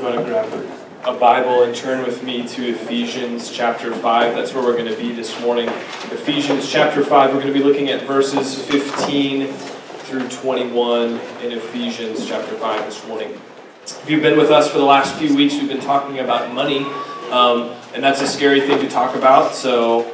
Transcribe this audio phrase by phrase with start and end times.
[0.00, 0.66] You want to grab
[1.04, 4.34] a Bible and turn with me to Ephesians chapter 5.
[4.34, 5.68] That's where we're going to be this morning.
[5.68, 12.26] Ephesians chapter 5, we're going to be looking at verses 15 through 21 in Ephesians
[12.26, 13.38] chapter 5 this morning.
[13.82, 16.86] If you've been with us for the last few weeks, we've been talking about money,
[17.30, 20.10] um, and that's a scary thing to talk about, so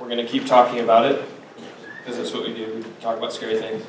[0.00, 1.24] we're going to keep talking about it
[1.98, 2.82] because that's what we do.
[2.84, 3.84] We talk about scary things.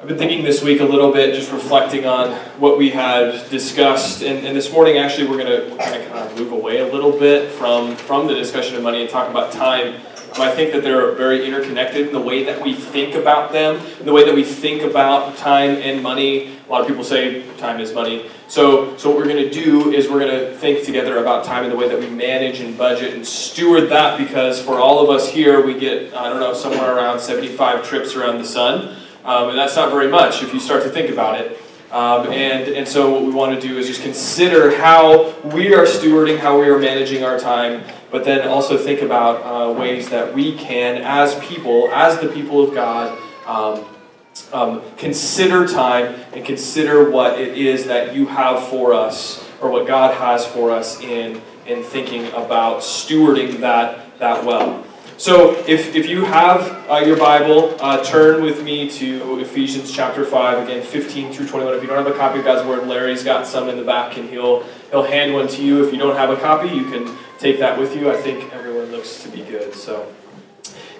[0.00, 4.22] I've been thinking this week a little bit, just reflecting on what we had discussed,
[4.22, 7.50] and, and this morning actually we're going to kind of move away a little bit
[7.50, 10.00] from from the discussion of money and talk about time.
[10.38, 14.06] I think that they're very interconnected in the way that we think about them, in
[14.06, 16.56] the way that we think about time and money.
[16.66, 18.30] A lot of people say time is money.
[18.48, 21.64] So, so what we're going to do is we're going to think together about time
[21.64, 25.10] and the way that we manage and budget and steward that because for all of
[25.10, 28.96] us here, we get, I don't know, somewhere around 75 trips around the sun.
[29.30, 31.56] Um, and that's not very much if you start to think about it.
[31.92, 35.86] Um, and, and so what we want to do is just consider how we are
[35.86, 40.34] stewarding, how we are managing our time, but then also think about uh, ways that
[40.34, 43.84] we can, as people, as the people of God, um,
[44.52, 49.86] um, consider time and consider what it is that you have for us, or what
[49.86, 54.84] God has for us in, in thinking about stewarding that, that well.
[55.20, 60.24] So if, if you have uh, your Bible, uh, turn with me to Ephesians chapter
[60.24, 61.74] 5, again, 15 through 21.
[61.74, 64.16] If you don't have a copy of God's Word, Larry's got some in the back,
[64.16, 65.84] and he'll, he'll hand one to you.
[65.84, 68.10] If you don't have a copy, you can take that with you.
[68.10, 69.74] I think everyone looks to be good.
[69.74, 70.10] So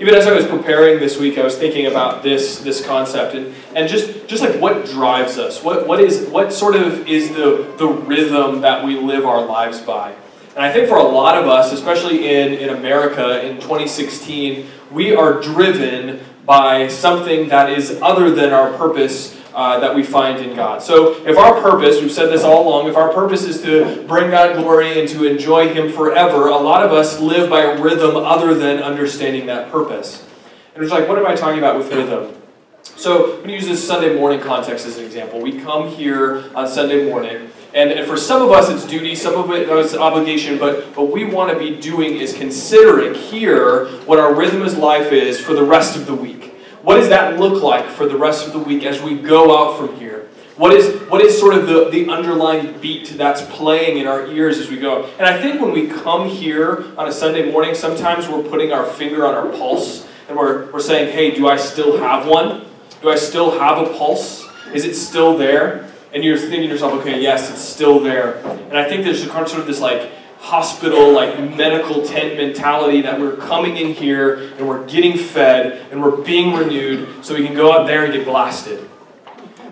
[0.01, 3.55] even as I was preparing this week, I was thinking about this, this concept and,
[3.75, 5.65] and just, just like what drives us.
[5.65, 9.81] What, what, is, what sort of is the, the rhythm that we live our lives
[9.81, 10.15] by?
[10.56, 15.15] And I think for a lot of us, especially in, in America in 2016, we
[15.15, 20.57] are driven by something that is other than our purpose uh, that we find in
[20.57, 20.83] God.
[20.83, 24.31] So, if our purpose, we've said this all along, if our purpose is to bring
[24.31, 28.17] God glory and to enjoy Him forever, a lot of us live by a rhythm
[28.17, 30.27] other than understanding that purpose.
[30.74, 32.35] And it's like, what am I talking about with rhythm?
[32.83, 35.41] So, I'm going to use this Sunday morning context as an example.
[35.41, 39.51] We come here on Sunday morning and, for some of us, it's duty, some of
[39.51, 44.35] it is obligation, but what we want to be doing is considering here what our
[44.35, 46.55] rhythm of life is for the rest of the week.
[46.83, 49.79] What does that look like for the rest of the week as we go out
[49.79, 50.29] from here?
[50.57, 54.59] What is, what is sort of the, the underlying beat that's playing in our ears
[54.59, 55.05] as we go?
[55.19, 58.85] And I think when we come here on a Sunday morning, sometimes we're putting our
[58.85, 62.67] finger on our pulse and we're, we're saying, hey, do I still have one?
[63.01, 64.47] Do I still have a pulse?
[64.75, 65.89] Is it still there?
[66.13, 68.39] And you're thinking to yourself, okay, yes, it's still there.
[68.39, 73.21] And I think there's a sort of this like hospital, like medical tent mentality that
[73.21, 77.55] we're coming in here and we're getting fed and we're being renewed so we can
[77.55, 78.89] go out there and get blasted.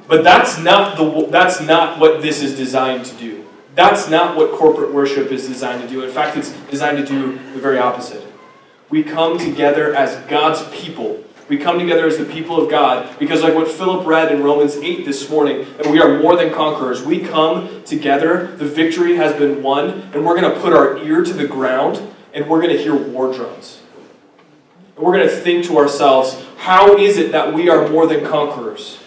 [0.06, 3.44] But that's not the that's not what this is designed to do.
[3.75, 6.03] That's not what corporate worship is designed to do.
[6.03, 8.25] In fact, it's designed to do the very opposite.
[8.91, 13.42] We come together as God's people we come together as the people of God because,
[13.42, 17.03] like what Philip read in Romans 8 this morning, that we are more than conquerors.
[17.03, 21.25] We come together, the victory has been won, and we're going to put our ear
[21.25, 22.03] to the ground
[22.34, 23.81] and we're going to hear war drums.
[24.97, 28.25] And we're going to think to ourselves, how is it that we are more than
[28.25, 28.98] conquerors?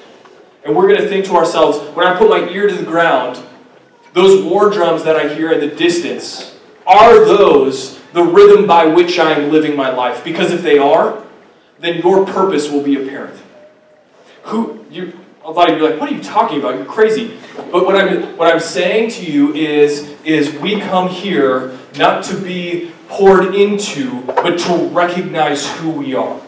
[0.64, 3.42] And we're going to think to ourselves, when I put my ear to the ground,
[4.14, 9.20] those war drums that I hear in the distance, are those the rhythm by which
[9.20, 10.24] I am living my life?
[10.24, 11.21] Because if they are,
[11.82, 13.42] then your purpose will be apparent.
[14.44, 16.76] Who you a lot of you are like, what are you talking about?
[16.76, 17.38] You're crazy.
[17.72, 22.38] But what I'm what I'm saying to you is is we come here not to
[22.40, 26.40] be poured into, but to recognize who we are.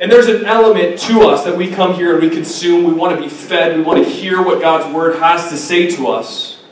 [0.00, 2.84] And there's an element to us that we come here and we consume.
[2.84, 3.76] We want to be fed.
[3.76, 6.62] We want to hear what God's word has to say to us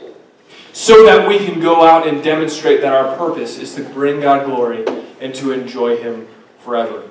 [0.73, 4.45] so that we can go out and demonstrate that our purpose is to bring God
[4.45, 4.85] glory
[5.21, 6.27] and to enjoy Him
[6.59, 7.09] forever.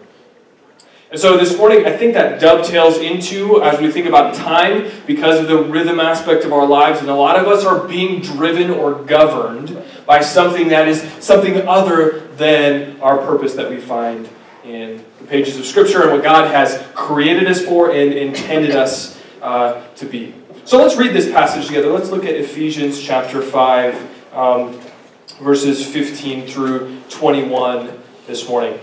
[1.13, 5.39] And so this morning, I think that dovetails into, as we think about time, because
[5.41, 8.71] of the rhythm aspect of our lives, and a lot of us are being driven
[8.71, 9.77] or governed
[10.07, 14.27] by something that is something other than our purpose that we find
[14.65, 19.21] in the pages of Scripture and what God has created us for and intended us
[19.43, 20.35] uh, to be.
[20.65, 21.89] So let's read this passage together.
[21.89, 24.81] Let's look at Ephesians chapter 5, um,
[25.43, 28.81] verses 15 through 21 this morning.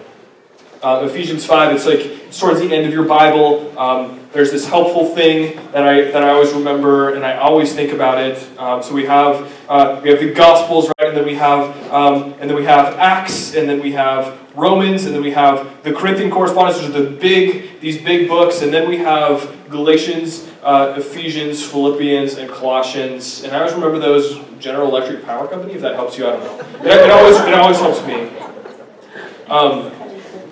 [0.81, 3.77] Uh, Ephesians 5, it's like towards the end of your Bible.
[3.77, 7.91] Um, there's this helpful thing that I that I always remember, and I always think
[7.91, 8.37] about it.
[8.57, 12.33] Um, so we have uh, we have the Gospels, right, and then we have um,
[12.39, 15.91] and then we have Acts, and then we have Romans, and then we have the
[15.91, 20.93] Corinthian correspondence, which are the big these big books, and then we have Galatians, uh,
[20.95, 23.43] Ephesians, Philippians, and Colossians.
[23.43, 25.73] And I always remember those General Electric Power Company.
[25.73, 26.85] If that helps you, I don't know.
[26.85, 28.29] It, it always it always helps me.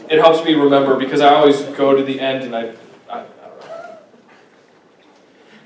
[0.09, 2.73] It helps me remember because I always go to the end and I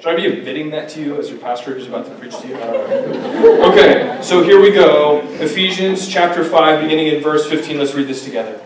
[0.02, 2.48] should I be admitting that to you as your pastor who's about to preach to
[2.48, 2.56] you?
[2.56, 5.22] Okay, so here we go.
[5.34, 7.78] Ephesians chapter 5, beginning in verse 15.
[7.78, 8.60] Let's read this together.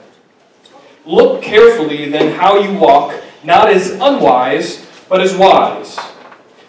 [1.05, 5.99] Look carefully then how you walk, not as unwise, but as wise,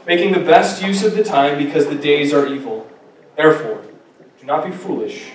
[0.05, 2.91] making the best use of the time because the days are evil.
[3.37, 3.85] Therefore,
[4.41, 5.31] do not be foolish,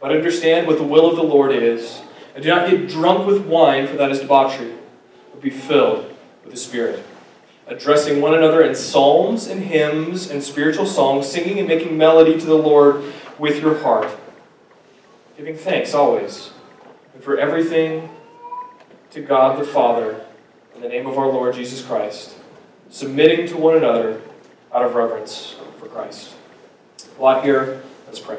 [0.00, 2.02] but understand what the will of the Lord is,
[2.36, 4.74] and do not get drunk with wine, for that is debauchery,
[5.32, 7.04] but be filled with the Spirit
[7.66, 12.46] addressing one another in psalms and hymns and spiritual songs, singing and making melody to
[12.46, 14.08] the Lord with your heart,
[15.36, 16.50] giving thanks always
[17.12, 18.08] and for everything
[19.10, 20.24] to God the Father
[20.74, 22.36] in the name of our Lord Jesus Christ,
[22.90, 24.20] submitting to one another
[24.72, 26.34] out of reverence for Christ.
[27.18, 27.82] A lot here.
[28.06, 28.38] Let's pray.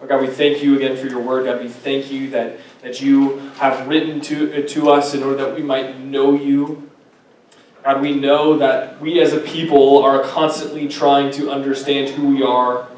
[0.00, 1.46] Lord God, we thank you again for your word.
[1.46, 5.36] God, we thank you that, that you have written to, uh, to us in order
[5.36, 6.90] that we might know you
[7.82, 12.42] God, we know that we as a people are constantly trying to understand who we
[12.42, 12.88] are,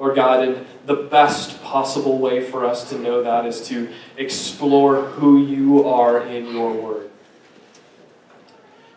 [0.00, 5.02] Lord God, and the best possible way for us to know that is to explore
[5.02, 7.10] who you are in your word.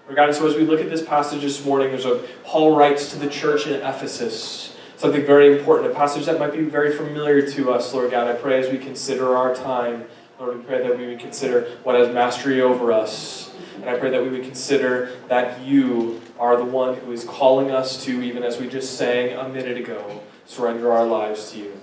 [0.05, 2.75] Lord God, and so as we look at this passage this morning, there's a Paul
[2.75, 4.72] writes to the church in Ephesus,
[5.03, 8.27] something very important, a passage that might be very familiar to us, Lord God.
[8.27, 10.05] I pray as we consider our time,
[10.39, 14.11] Lord, we pray that we would consider what has mastery over us and I pray
[14.11, 18.41] that we would consider that you are the one who is calling us to, even
[18.41, 21.81] as we just sang a minute ago, surrender our lives to you.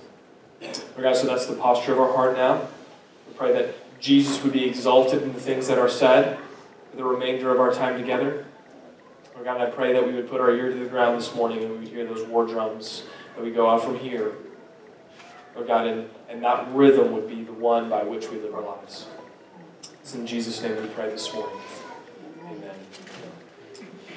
[0.61, 2.67] Lord God, so that's the posture of our heart now.
[3.27, 6.39] We pray that Jesus would be exalted in the things that are said
[6.89, 8.45] for the remainder of our time together.
[9.41, 11.63] Lord God, I pray that we would put our ear to the ground this morning
[11.63, 13.05] and we would hear those war drums
[13.35, 14.33] that we go out from here.
[15.55, 18.61] Lord God, and, and that rhythm would be the one by which we live our
[18.61, 19.07] lives.
[19.99, 21.57] It's in Jesus' name we pray this morning.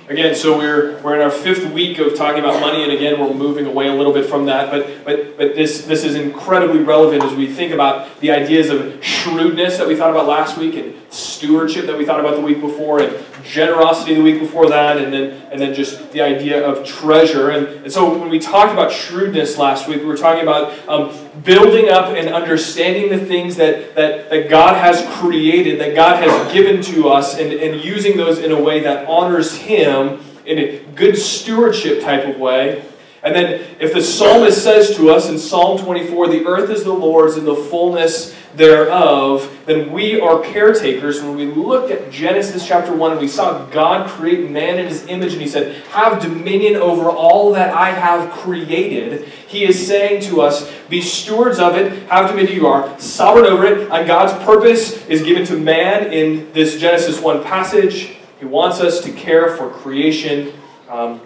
[0.06, 3.33] Again, so we're, we're in our fifth week of talking about money, and again, we're
[3.33, 4.71] moving away a little bit from that.
[4.71, 9.03] But, but, but this, this is incredibly relevant as we think about the ideas of
[9.03, 12.61] shrewdness that we thought about last week, and stewardship that we thought about the week
[12.61, 16.87] before, and generosity the week before that, and then, and then just the idea of
[16.87, 17.49] treasure.
[17.49, 21.24] And, and so when we talked about shrewdness last week, we were talking about um,
[21.42, 26.52] building up and understanding the things that, that, that God has created, that God has
[26.52, 30.78] given to us, and, and using those in a way that honors Him in a
[30.94, 32.84] good stewardship type of way.
[33.22, 36.92] And then, if the psalmist says to us in Psalm 24, the earth is the
[36.92, 41.23] Lord's and the fullness thereof, then we are caretakers.
[41.23, 45.06] When we looked at Genesis chapter 1 and we saw God create man in his
[45.06, 50.23] image, and he said, Have dominion over all that I have created, he is saying
[50.23, 54.33] to us, Be stewards of it, have dominion, you are sovereign over it, and God's
[54.45, 58.17] purpose is given to man in this Genesis 1 passage.
[58.39, 60.53] He wants us to care for creation.
[60.89, 61.21] Um,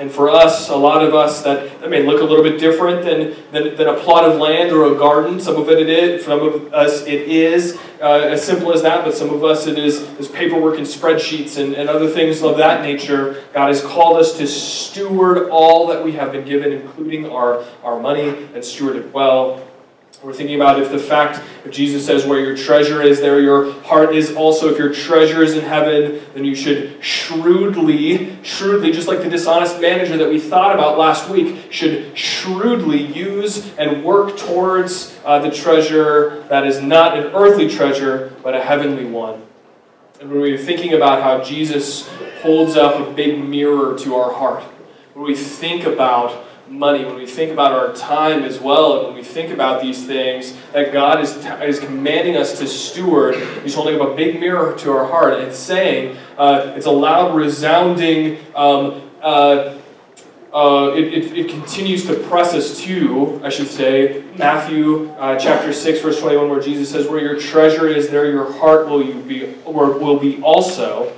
[0.00, 3.04] and for us, a lot of us, that, that may look a little bit different
[3.04, 5.38] than, than, than a plot of land or a garden.
[5.38, 9.04] Some of it it is, some of us it is uh, as simple as that,
[9.04, 12.56] but some of us it is, is paperwork and spreadsheets and, and other things of
[12.56, 13.44] that nature.
[13.52, 18.00] God has called us to steward all that we have been given, including our, our
[18.00, 19.62] money, and steward it well.
[20.22, 23.72] We're thinking about if the fact, if Jesus says, where your treasure is, there your
[23.84, 24.68] heart is also.
[24.70, 29.80] If your treasure is in heaven, then you should shrewdly, shrewdly, just like the dishonest
[29.80, 35.50] manager that we thought about last week, should shrewdly use and work towards uh, the
[35.50, 39.42] treasure that is not an earthly treasure, but a heavenly one.
[40.20, 42.06] And when we're thinking about how Jesus
[42.42, 44.64] holds up a big mirror to our heart,
[45.14, 49.16] when we think about money, when we think about our time as well, and when
[49.16, 54.00] we think about these things that God is, is commanding us to steward, He's holding
[54.00, 59.10] up a big mirror to our heart and saying, uh, it's a loud, resounding, um,
[59.20, 59.76] uh,
[60.52, 65.72] uh, it, it, it, continues to press us to, I should say, Matthew uh, chapter
[65.72, 69.14] 6, verse 21, where Jesus says, Where your treasure is, there your heart will, you
[69.22, 71.16] be, or will be also.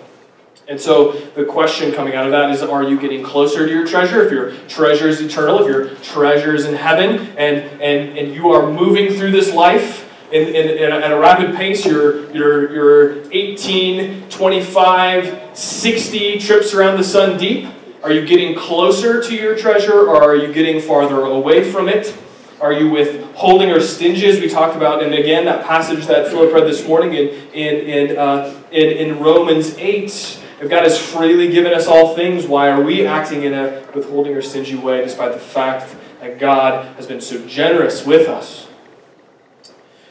[0.72, 3.86] And so the question coming out of that is are you getting closer to your
[3.86, 4.24] treasure?
[4.24, 8.52] If your treasure is eternal, if your treasure is in heaven, and, and, and you
[8.52, 12.72] are moving through this life in, in, in a, at a rapid pace, you're, you're,
[12.72, 17.68] you're 18, 25, 60 trips around the sun deep?
[18.02, 22.16] Are you getting closer to your treasure or are you getting farther away from it?
[22.62, 25.02] Are you withholding or stingy, as we talked about?
[25.02, 29.18] And again, that passage that Philip read this morning in, in, in, uh, in, in
[29.18, 30.38] Romans 8.
[30.62, 34.33] If God has freely given us all things, why are we acting in a withholding
[34.37, 38.69] or stingy way despite the fact that God has been so generous with us?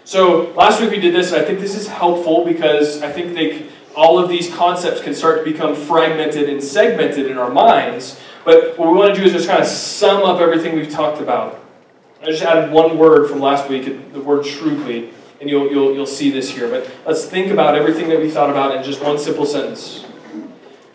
[0.04, 3.34] So last week we did this, and I think this is helpful because I think
[3.34, 8.20] they, all of these concepts can start to become fragmented and segmented in our minds.
[8.44, 11.22] But what we want to do is just kind of sum up everything we've talked
[11.22, 11.64] about.
[12.22, 16.06] I just added one word from last week, the word shrewdly, and you'll, you'll, you'll
[16.06, 16.68] see this here.
[16.68, 20.08] But let's think about everything that we thought about in just one simple sentence.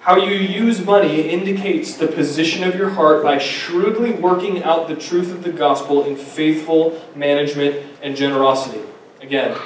[0.07, 4.95] How you use money indicates the position of your heart by shrewdly working out the
[4.95, 8.83] truth of the gospel in faithful management and generosity.
[9.21, 9.59] Again,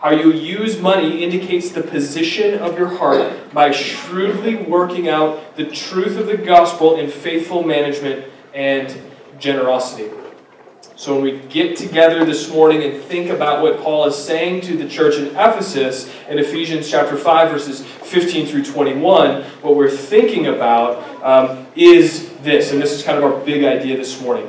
[0.00, 5.66] how you use money indicates the position of your heart by shrewdly working out the
[5.66, 9.00] truth of the gospel in faithful management and
[9.38, 10.10] generosity.
[10.96, 14.76] So, when we get together this morning and think about what Paul is saying to
[14.76, 20.46] the church in Ephesus in Ephesians chapter 5, verses 15 through 21, what we're thinking
[20.46, 22.70] about um, is this.
[22.70, 24.48] And this is kind of our big idea this morning.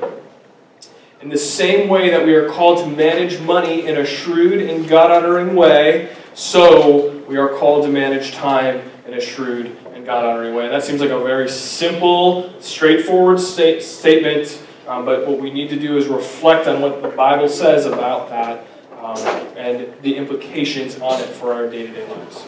[1.19, 4.87] In the same way that we are called to manage money in a shrewd and
[4.87, 10.23] God honoring way, so we are called to manage time in a shrewd and God
[10.23, 10.65] honoring way.
[10.65, 15.69] And that seems like a very simple, straightforward state- statement um, but what we need
[15.69, 18.65] to do is reflect on what the Bible says about that
[19.01, 19.17] um,
[19.57, 22.45] and the implications on it for our day to day lives.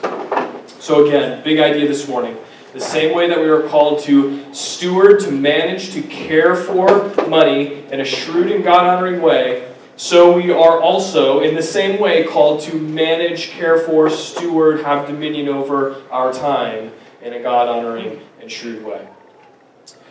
[0.80, 2.38] So, again, big idea this morning.
[2.74, 7.86] The same way that we are called to steward, to manage, to care for money
[7.92, 9.68] in a shrewd and God honoring way,
[9.98, 15.08] so we are also, in the same way, called to manage, care for, steward, have
[15.08, 16.92] dominion over our time
[17.24, 19.08] in a God honoring and shrewd way.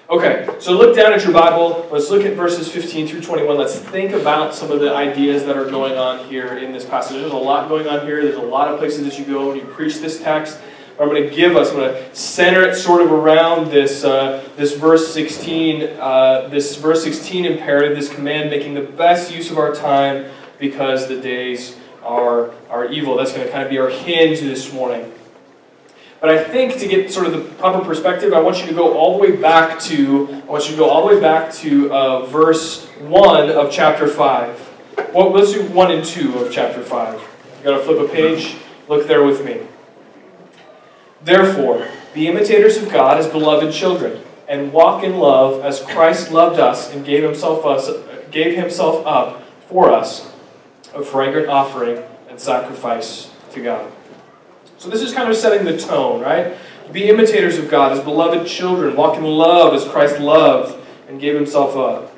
[0.09, 1.89] Okay, so look down at your Bible.
[1.91, 3.59] Let's look at verses 15 through 21.
[3.59, 7.17] Let's think about some of the ideas that are going on here in this passage.
[7.17, 8.23] There's a lot going on here.
[8.23, 10.61] There's a lot of places that you go when you preach this text.
[11.01, 14.49] I'm going to give us, I'm going to center it sort of around this, uh,
[14.57, 19.59] this verse 16, uh, this verse 16 imperative, this command, making the best use of
[19.59, 23.17] our time because the days are, are evil.
[23.17, 25.13] That's going to kind of be our hinge this morning.
[26.21, 28.97] But I think to get sort of the proper perspective, I want you to go
[28.97, 31.93] all the way back to I want you to go all the way back to
[31.93, 34.61] uh, verse one of chapter five.
[35.13, 37.21] Well, let's do one and two of chapter five.
[37.59, 38.57] You got to flip a page.
[38.89, 39.61] Look there with me.
[41.23, 46.59] Therefore, be imitators of God as beloved children, and walk in love as Christ loved
[46.59, 47.91] us and gave himself us
[48.31, 50.33] gave himself up for us,
[50.95, 53.91] a fragrant offering and sacrifice to God.
[54.79, 56.57] So this is kind of setting the tone, right?
[56.93, 58.95] Be imitators of God as beloved children.
[58.95, 60.79] Walk in love as Christ loved
[61.09, 62.13] and gave himself up.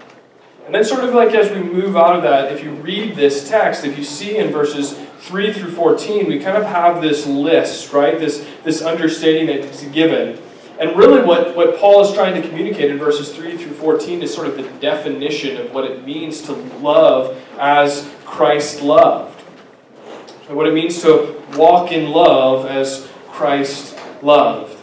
[0.66, 3.48] And then, sort of like as we move out of that, if you read this
[3.48, 7.92] text, if you see in verses 3 through 14, we kind of have this list,
[7.92, 8.18] right?
[8.18, 10.38] This, this understanding that's given.
[10.78, 14.34] And really, what, what Paul is trying to communicate in verses 3 through 14 is
[14.34, 19.37] sort of the definition of what it means to love as Christ loved
[20.48, 24.76] and what it means to walk in love as Christ loved.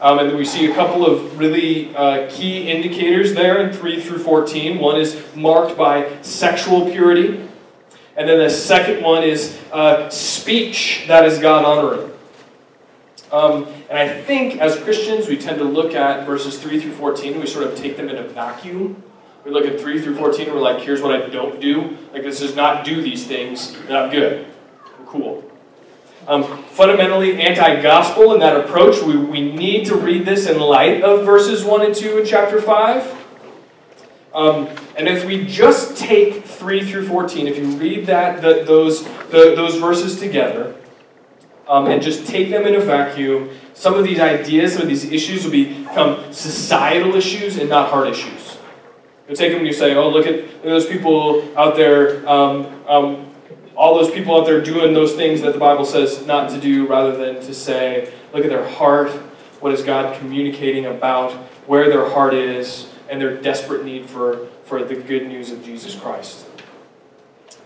[0.00, 4.18] Um, and we see a couple of really uh, key indicators there in 3 through
[4.18, 4.78] 14.
[4.78, 7.48] One is marked by sexual purity.
[8.16, 12.12] And then the second one is uh, speech that is God honoring.
[13.32, 17.40] Um, and I think as Christians, we tend to look at verses 3 through 14,
[17.40, 19.02] we sort of take them in a vacuum.
[19.44, 21.96] We look at 3 through 14, and we're like, here's what I don't do.
[22.12, 24.53] Like, this does not do these things, then I'm good
[25.14, 25.44] cool.
[26.26, 29.00] Um, fundamentally anti gospel in that approach.
[29.02, 32.60] We, we need to read this in light of verses 1 and 2 in chapter
[32.60, 33.24] 5.
[34.34, 39.04] Um, and if we just take 3 through 14, if you read that, the, those,
[39.04, 40.74] the, those verses together,
[41.68, 45.04] um, and just take them in a vacuum, some of these ideas, some of these
[45.04, 48.58] issues will become societal issues and not heart issues.
[49.28, 52.28] You take them and you say, oh, look at, look at those people out there
[52.28, 53.33] um, um,
[53.76, 56.86] all those people out there doing those things that the Bible says not to do,
[56.86, 59.10] rather than to say, look at their heart.
[59.60, 61.32] What is God communicating about
[61.66, 65.94] where their heart is and their desperate need for, for the good news of Jesus
[65.94, 66.46] Christ?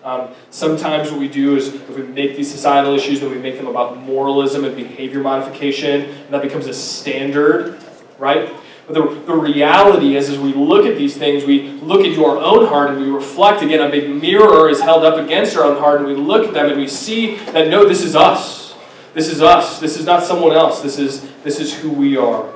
[0.05, 3.57] Um, sometimes what we do is if we make these societal issues, then we make
[3.57, 7.79] them about moralism and behavior modification, and that becomes a standard,
[8.19, 8.49] right?
[8.89, 12.39] But the, the reality is, as we look at these things, we look into our
[12.39, 13.87] own heart and we reflect again.
[13.87, 16.71] A big mirror is held up against our own heart, and we look at them
[16.71, 18.75] and we see that no, this is us.
[19.13, 19.79] This is us.
[19.79, 20.81] This is not someone else.
[20.81, 22.49] This is, this is who we are.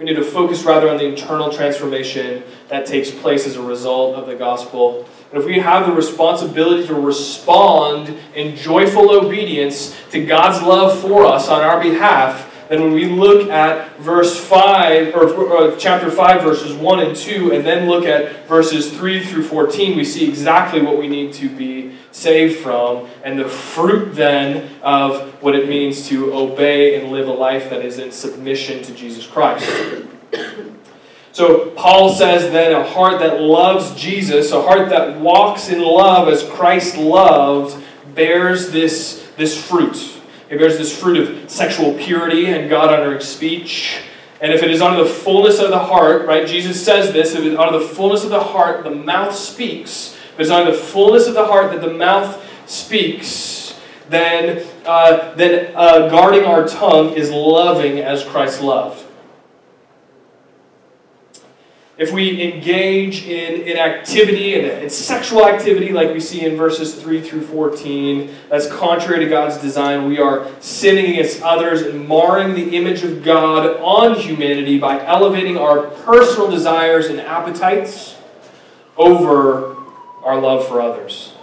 [0.00, 4.16] We need to focus rather on the internal transformation that takes place as a result
[4.16, 5.06] of the gospel.
[5.30, 11.26] And if we have the responsibility to respond in joyful obedience to God's love for
[11.26, 16.42] us on our behalf, then when we look at verse 5, or, or, chapter 5,
[16.42, 20.80] verses 1 and 2, and then look at verses 3 through 14, we see exactly
[20.80, 26.06] what we need to be saved from, and the fruit then of what it means
[26.10, 29.68] to obey and live a life that is in submission to Jesus Christ.
[31.32, 36.26] So Paul says then a heart that loves Jesus, a heart that walks in love
[36.26, 37.80] as Christ loved,
[38.16, 40.19] bears this, this fruit.
[40.50, 44.02] It bears this fruit of sexual purity and God honoring speech.
[44.40, 47.34] And if it is out of the fullness of the heart, right, Jesus says this,
[47.34, 50.16] if it is under the fullness of the heart, the mouth speaks.
[50.34, 53.78] If it is out of the fullness of the heart that the mouth speaks,
[54.08, 59.06] then, uh, then uh, guarding our tongue is loving as Christ loved
[62.00, 66.94] if we engage in, in activity and in sexual activity like we see in verses
[66.94, 72.54] 3 through 14 that's contrary to god's design we are sinning against others and marring
[72.54, 78.16] the image of god on humanity by elevating our personal desires and appetites
[78.96, 79.76] over
[80.22, 81.34] our love for others.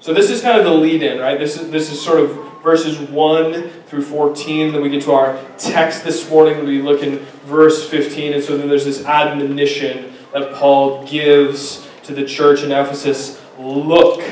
[0.00, 1.38] So this is kind of the lead in right?
[1.38, 4.72] This is this is sort of verses 1 through 14.
[4.72, 6.64] Then we get to our text this morning.
[6.64, 8.32] We look in verse 15.
[8.32, 14.24] And so then there's this admonition that Paul gives to the church in Ephesus look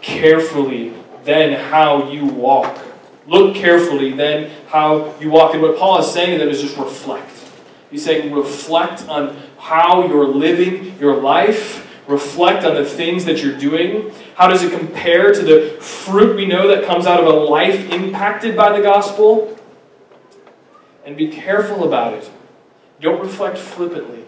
[0.00, 0.94] carefully
[1.24, 2.78] then how you walk.
[3.26, 5.52] Look carefully then how you walk.
[5.54, 7.30] And what Paul is saying then is just reflect.
[7.90, 13.56] He's saying reflect on how you're living your life reflect on the things that you're
[13.56, 14.12] doing?
[14.40, 17.90] How does it compare to the fruit we know that comes out of a life
[17.90, 19.54] impacted by the gospel?
[21.04, 22.30] And be careful about it.
[23.02, 24.24] Don't reflect flippantly.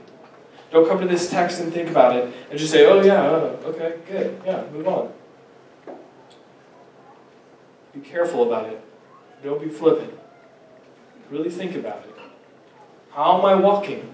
[0.71, 3.59] Don't come to this text and think about it and just say, oh, yeah, oh,
[3.65, 5.11] okay, good, yeah, move on.
[7.95, 8.85] Be careful about it.
[9.43, 10.13] Don't be flippant.
[11.31, 12.15] Really think about it.
[13.13, 14.13] How am I walking?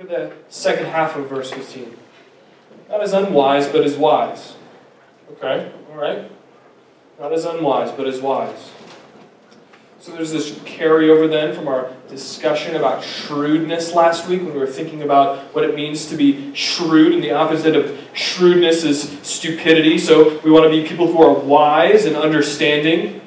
[0.00, 1.98] Look at the second half of verse 15.
[2.88, 4.54] Not as unwise, but as wise.
[5.32, 6.30] Okay, all right?
[7.18, 8.70] Not as unwise, but as wise.
[10.00, 14.66] So there's this carryover then from our discussion about shrewdness last week when we were
[14.66, 19.96] thinking about what it means to be shrewd, and the opposite of shrewdness is stupidity.
[19.96, 23.22] So we want to be people who are wise and understanding.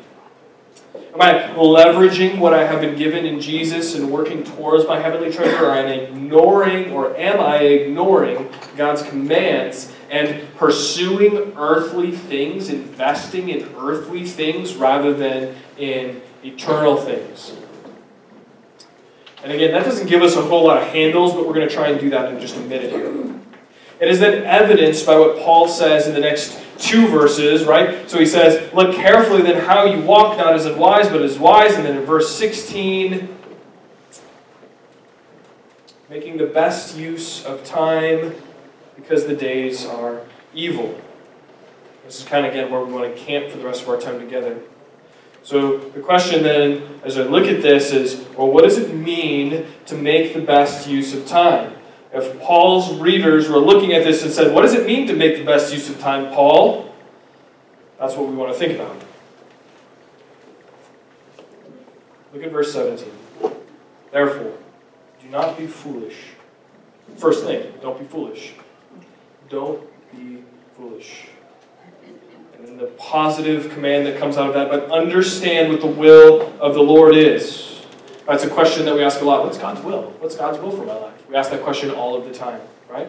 [1.17, 5.32] Am I leveraging what I have been given in Jesus and working towards my heavenly
[5.32, 5.65] treasure?
[5.65, 13.49] Or am I ignoring, or am I ignoring God's commands and pursuing earthly things, investing
[13.49, 17.58] in earthly things rather than in eternal things?
[19.43, 21.73] And again, that doesn't give us a whole lot of handles, but we're going to
[21.73, 23.08] try and do that in just a minute here.
[23.99, 28.10] It is then evidenced by what Paul says in the next two verses, right?
[28.10, 31.76] So he says, Look carefully then how you walk, not as unwise, but as wise.
[31.76, 33.36] And then in verse 16,
[36.10, 38.34] making the best use of time
[38.96, 40.22] because the days are
[40.54, 41.00] evil.
[42.06, 44.00] This is kind of, again, where we want to camp for the rest of our
[44.00, 44.60] time together.
[45.44, 49.66] So the question then, as I look at this, is well, what does it mean
[49.86, 51.77] to make the best use of time?
[52.13, 55.38] If Paul's readers were looking at this and said, What does it mean to make
[55.38, 56.93] the best use of time, Paul?
[58.00, 58.96] That's what we want to think about.
[62.34, 63.12] Look at verse 17.
[64.12, 64.54] Therefore,
[65.22, 66.17] do not be foolish.
[67.15, 68.54] First thing, don't be foolish.
[69.50, 70.43] Don't be
[70.76, 71.28] foolish.
[72.56, 76.54] And then the positive command that comes out of that, but understand what the will
[76.60, 77.82] of the Lord is.
[78.28, 79.43] That's a question that we ask a lot.
[79.46, 80.13] What's God's will?
[80.20, 81.16] What's God's will for my life?
[81.30, 83.08] We ask that question all of the time, right?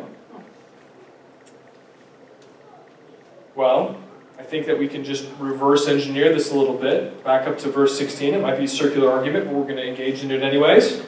[3.55, 3.97] Well,
[4.39, 7.25] I think that we can just reverse engineer this a little bit.
[7.25, 8.35] Back up to verse 16.
[8.35, 11.03] It might be a circular argument, but we're going to engage in it anyways.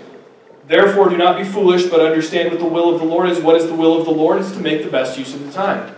[0.67, 3.41] Therefore, do not be foolish, but understand what the will of the Lord is.
[3.41, 4.41] What is the will of the Lord?
[4.41, 5.95] It's to make the best use of the time.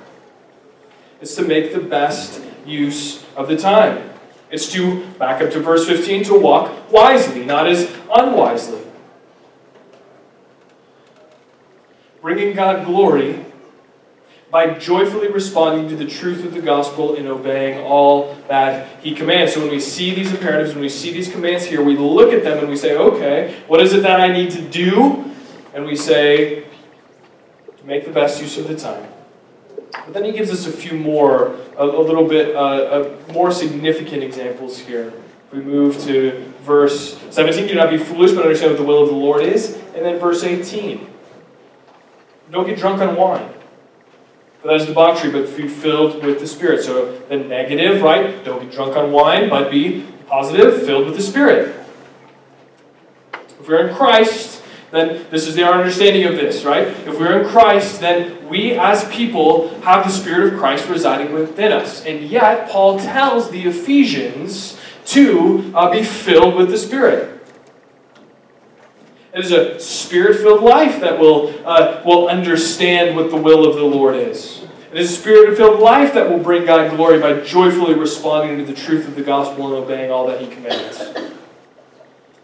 [1.21, 4.11] It's to make the best use of the time.
[4.51, 8.82] It's to, back up to verse 15, to walk wisely, not as unwisely.
[12.23, 13.45] Bringing God glory
[14.53, 19.55] by joyfully responding to the truth of the gospel and obeying all that he commands.
[19.55, 22.45] So when we see these imperatives, when we see these commands here, we look at
[22.45, 25.25] them and we say, okay, what is it that I need to do?
[25.75, 26.65] And we say,
[27.79, 29.09] to make the best use of the time.
[29.93, 33.53] But then he gives us a few more, a, a little bit, uh, uh, more
[33.53, 35.13] significant examples here.
[35.51, 39.09] We move to verse 17, do not be foolish, but understand what the will of
[39.09, 39.77] the Lord is.
[39.95, 41.12] And then verse 18,
[42.53, 43.53] don't get drunk on wine
[44.65, 46.85] that is debauchery, but be filled with the Spirit.
[46.85, 48.45] So the negative, right?
[48.45, 51.75] Don't get drunk on wine, but be positive, filled with the Spirit.
[53.33, 54.63] If we're in Christ,
[54.93, 56.87] then this is our understanding of this, right?
[56.87, 61.73] If we're in Christ, then we as people have the Spirit of Christ residing within
[61.73, 62.05] us.
[62.05, 67.42] And yet, Paul tells the Ephesians to uh, be filled with the Spirit.
[69.35, 73.77] It is a spirit filled life that will, uh, will understand what the will of
[73.77, 74.63] the Lord is.
[74.93, 78.65] It is a spirit filled life that will bring God glory by joyfully responding to
[78.71, 81.03] the truth of the gospel and obeying all that He commands.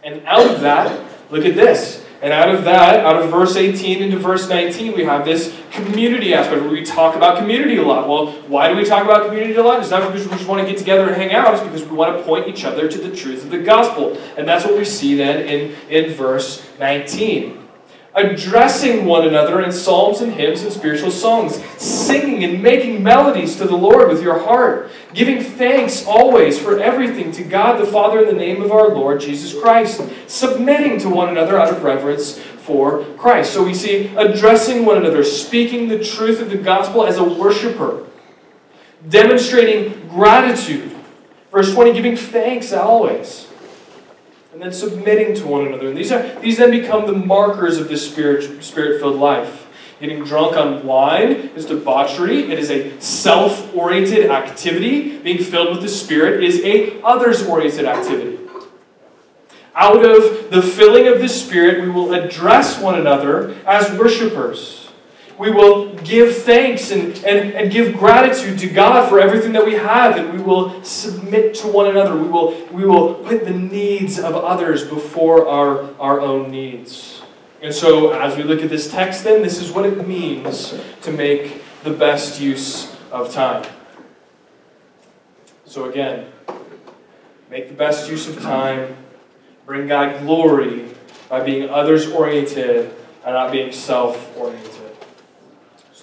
[0.03, 2.07] And out of that, look at this.
[2.21, 6.35] And out of that, out of verse 18 into verse 19, we have this community
[6.35, 8.09] aspect where we talk about community a lot.
[8.09, 9.81] Well, why do we talk about community a lot?
[9.81, 11.97] It's not because we just want to get together and hang out, it's because we
[11.97, 14.19] want to point each other to the truth of the gospel.
[14.37, 17.68] And that's what we see then in, in verse 19
[18.19, 23.65] addressing one another in psalms and hymns and spiritual songs, singing and making melodies to
[23.65, 28.27] the Lord with your heart, giving thanks always for everything to God the Father in
[28.27, 33.05] the name of our Lord Jesus Christ, submitting to one another out of reverence for
[33.17, 33.53] Christ.
[33.53, 38.07] So we see addressing one another, speaking the truth of the gospel as a worshiper,
[39.09, 40.95] demonstrating gratitude.
[41.51, 43.48] Verse 20, giving thanks always
[44.59, 45.87] and then submitting to one another.
[45.87, 49.69] And these, are, these then become the markers of this spirit, spirit-filled life.
[50.01, 52.51] Getting drunk on wine is debauchery.
[52.51, 55.19] It is a self-oriented activity.
[55.19, 58.37] Being filled with the Spirit is a others-oriented activity.
[59.77, 64.78] Out of the filling of the Spirit, we will address one another as worshipers
[65.39, 69.75] we will give thanks and, and, and give gratitude to God for everything that we
[69.75, 72.17] have, and we will submit to one another.
[72.17, 77.23] We will, we will put the needs of others before our, our own needs.
[77.63, 81.13] And so, as we look at this text, then, this is what it means to
[81.13, 83.65] make the best use of time.
[85.67, 86.33] So, again,
[87.49, 88.97] make the best use of time,
[89.67, 90.89] bring God glory
[91.29, 92.91] by being others oriented
[93.25, 94.88] and not being self oriented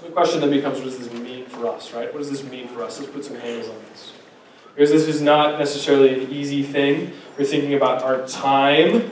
[0.01, 2.11] the question then becomes what does this mean for us, right?
[2.13, 2.99] What does this mean for us?
[2.99, 4.13] Let's put some handles on this.
[4.73, 7.13] Because this is not necessarily an easy thing.
[7.37, 9.11] We're thinking about our time.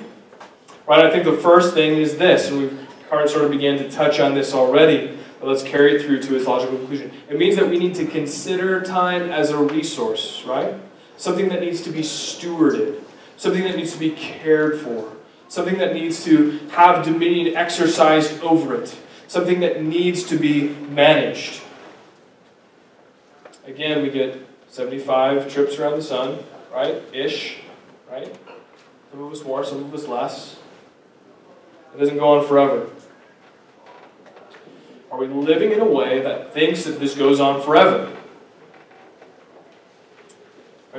[0.86, 1.06] Right?
[1.06, 2.88] I think the first thing is this, and we've
[3.30, 6.48] sort of began to touch on this already, but let's carry it through to its
[6.48, 7.12] logical conclusion.
[7.30, 10.76] It means that we need to consider time as a resource, right?
[11.16, 13.02] Something that needs to be stewarded,
[13.38, 15.14] something that needs to be cared for,
[15.48, 18.98] something that needs to have dominion exercised over it
[19.34, 21.64] something that needs to be managed.
[23.66, 24.38] Again, we get
[24.70, 26.38] 75 trips around the sun,
[26.72, 27.02] right?
[27.12, 27.58] Ish,
[28.12, 28.32] right?
[29.10, 30.58] Some of us more, some of us less.
[31.96, 32.92] It doesn't go on forever.
[35.12, 38.13] Are we living in a way that thinks that this goes on forever?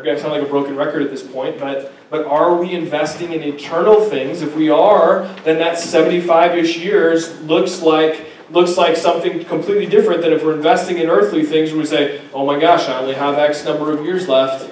[0.08, 3.42] I sound like a broken record at this point, but, but are we investing in
[3.42, 4.42] eternal things?
[4.42, 10.22] If we are, then that 75 ish years looks like, looks like something completely different
[10.22, 13.38] than if we're investing in earthly things we say, oh my gosh, I only have
[13.38, 14.70] X number of years left.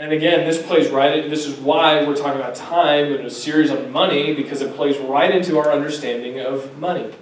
[0.00, 1.28] And again, this plays right.
[1.28, 4.96] This is why we're talking about time in a series on money because it plays
[4.96, 7.12] right into our understanding of money.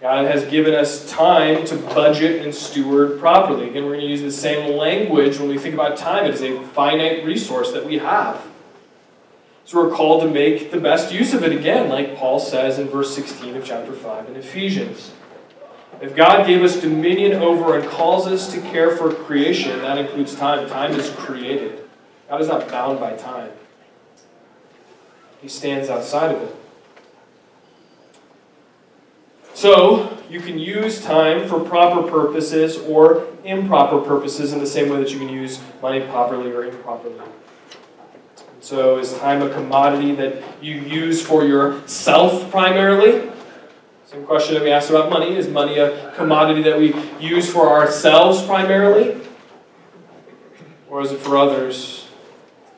[0.00, 3.68] God has given us time to budget and steward properly.
[3.68, 6.24] Again, we're going to use the same language when we think about time.
[6.24, 8.42] It is a finite resource that we have.
[9.66, 12.88] So we're called to make the best use of it again, like Paul says in
[12.88, 15.12] verse 16 of chapter 5 in Ephesians.
[16.00, 20.34] If God gave us dominion over and calls us to care for creation, that includes
[20.34, 20.66] time.
[20.68, 21.88] Time is created.
[22.30, 23.50] God is not bound by time,
[25.42, 26.56] He stands outside of it.
[29.60, 34.96] So, you can use time for proper purposes or improper purposes in the same way
[35.00, 37.20] that you can use money properly or improperly.
[38.60, 43.30] So, is time a commodity that you use for yourself primarily?
[44.06, 45.36] Same question that we asked about money.
[45.36, 49.20] Is money a commodity that we use for ourselves primarily?
[50.88, 52.08] Or is it for others?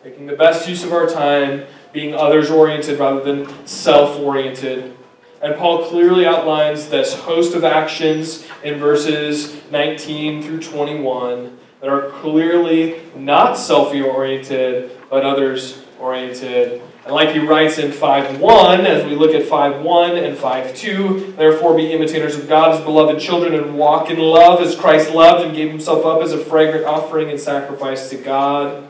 [0.02, 4.96] Making the best use of our time being others oriented rather than self oriented.
[5.42, 12.10] And Paul clearly outlines this host of actions in verses 19 through 21 that are
[12.10, 16.80] clearly not self oriented, but others oriented.
[17.04, 21.92] And like he writes in 5.1, as we look at 5.1 and 5.2, therefore be
[21.92, 25.68] imitators of God as beloved children and walk in love as Christ loved and gave
[25.68, 28.88] himself up as a fragrant offering and sacrifice to God.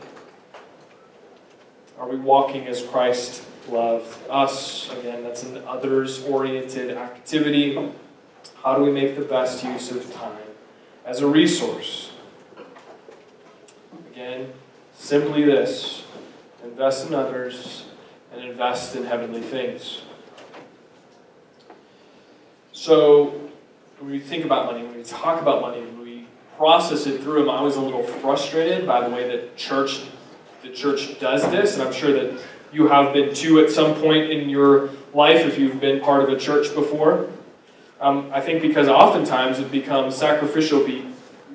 [1.97, 4.91] Are we walking as Christ loved us?
[4.93, 7.91] Again, that's an others oriented activity.
[8.63, 10.37] How do we make the best use of time
[11.05, 12.11] as a resource?
[14.11, 14.53] Again,
[14.95, 16.03] simply this
[16.63, 17.85] invest in others
[18.31, 20.01] and invest in heavenly things.
[22.71, 23.49] So,
[23.99, 27.43] when we think about money, when we talk about money, when we process it through,
[27.43, 30.01] I'm always a little frustrated by the way that church,
[30.63, 32.41] the church does this, and I'm sure that
[32.73, 36.29] you have been to at some point in your life if you've been part of
[36.29, 37.29] a church before.
[38.01, 41.07] Um, I think because oftentimes it becomes sacrificial be,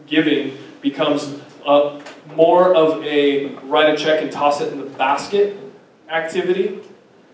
[0.07, 1.35] giving becomes
[1.67, 2.01] a,
[2.35, 5.59] more of a write a check and toss it in the basket
[6.09, 6.81] activity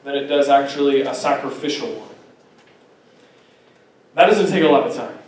[0.03, 2.09] than it does actually a sacrificial one.
[4.15, 5.19] That doesn't take a lot of time.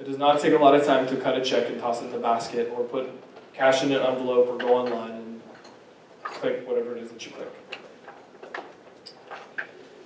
[0.00, 2.06] It does not take a lot of time to cut a check and toss it
[2.06, 3.08] in the basket or put
[3.52, 5.40] cash in an envelope or go online and
[6.22, 7.48] click whatever it is that you click.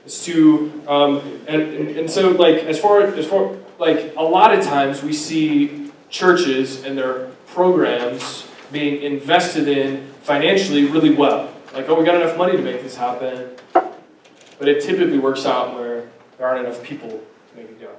[0.07, 4.57] It's to, um, and, and, and so like as far as far like a lot
[4.57, 11.53] of times we see churches and their programs being invested in financially really well.
[11.75, 13.51] Like, oh, we got enough money to make this happen.
[13.73, 17.91] But it typically works out where there aren't enough people to make it go.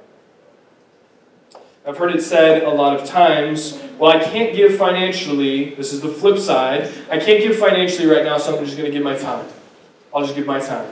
[1.85, 5.75] I've heard it said a lot of times, well, I can't give financially.
[5.75, 6.89] This is the flip side.
[7.11, 9.45] I can't give financially right now, so I'm just going to give my time.
[10.15, 10.89] I'll just give my time.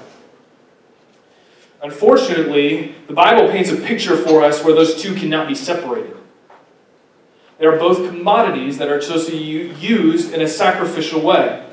[1.82, 6.16] Unfortunately, the Bible paints a picture for us where those two cannot be separated.
[7.58, 11.66] They are both commodities that are supposed to be used in a sacrificial way.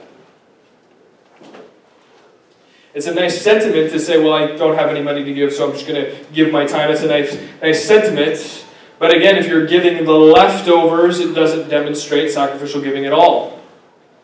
[2.94, 5.66] It's a nice sentiment to say, well, I don't have any money to give, so
[5.66, 6.90] I'm just going to give my time.
[6.90, 8.66] It's a nice, nice sentiment.
[8.98, 13.60] But again, if you're giving the leftovers, it doesn't demonstrate sacrificial giving at all.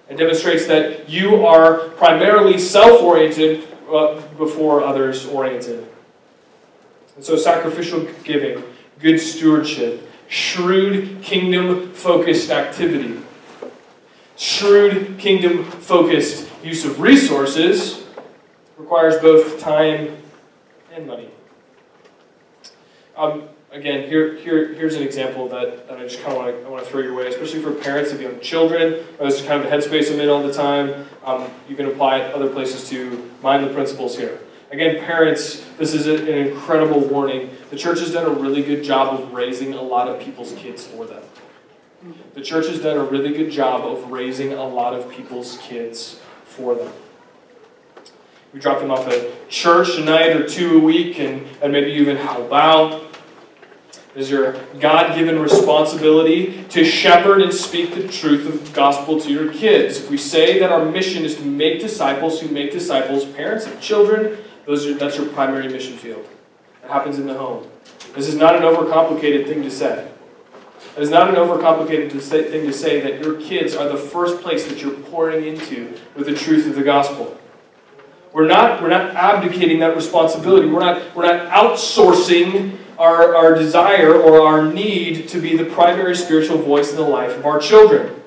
[0.08, 5.88] It demonstrates that you are primarily self oriented Uh, before others oriented.
[7.16, 8.62] And so, sacrificial giving,
[9.00, 13.18] good stewardship, shrewd kingdom focused activity,
[14.36, 18.04] shrewd kingdom focused use of resources
[18.76, 20.18] requires both time
[20.92, 21.30] and money.
[23.18, 26.66] Um, again, here, here, here's an example that, that I just kind of want to,
[26.66, 29.04] I want to throw your way, especially for parents of young children.
[29.18, 31.04] That's kind of a headspace I'm in all the time.
[31.24, 34.38] Um, you can apply it other places to mind the principles here.
[34.70, 37.50] Again, parents, this is an incredible warning.
[37.70, 40.86] The church has done a really good job of raising a lot of people's kids
[40.86, 41.22] for them.
[42.34, 46.20] The church has done a really good job of raising a lot of people's kids
[46.44, 46.92] for them.
[48.52, 51.90] We drop them off at church a night or two a week and, and maybe
[51.92, 53.07] even help out.
[54.18, 59.30] Is your God given responsibility to shepherd and speak the truth of the gospel to
[59.30, 59.98] your kids.
[59.98, 63.80] If we say that our mission is to make disciples who make disciples, parents of
[63.80, 66.26] children, those are, that's your primary mission field.
[66.82, 67.70] It happens in the home.
[68.16, 70.10] This is not an overcomplicated thing to say.
[70.96, 74.66] It is not an overcomplicated thing to say that your kids are the first place
[74.66, 77.38] that you're pouring into with the truth of the gospel.
[78.32, 80.66] We're not, we're not abdicating that responsibility.
[80.66, 86.16] We're not, we're not outsourcing our, our desire or our need to be the primary
[86.16, 88.20] spiritual voice in the life of our children.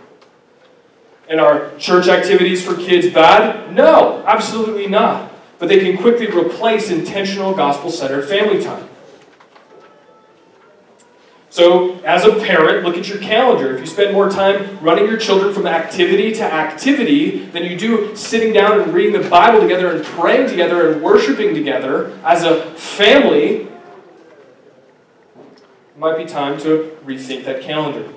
[1.27, 3.73] And our church activities for kids bad?
[3.73, 5.31] No, absolutely not.
[5.60, 8.88] But they can quickly replace intentional gospel centered family time.
[11.49, 13.75] So, as a parent, look at your calendar.
[13.75, 18.15] If you spend more time running your children from activity to activity than you do
[18.15, 22.63] sitting down and reading the Bible together and praying together and worshiping together as a
[22.75, 23.67] family,
[26.01, 28.11] might be time to rethink that calendar.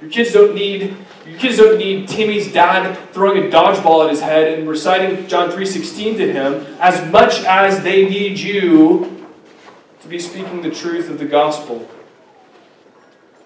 [0.00, 0.94] Your kids don't need
[1.26, 5.50] your kids don't need Timmy's dad throwing a dodgeball at his head and reciting John
[5.50, 9.26] 3:16 to him as much as they need you
[10.00, 11.88] to be speaking the truth of the gospel.